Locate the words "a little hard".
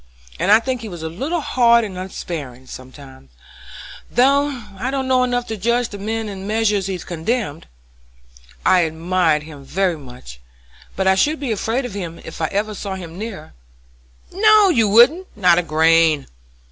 1.03-1.83